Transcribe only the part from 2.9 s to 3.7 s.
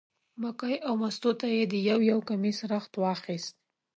واخیست.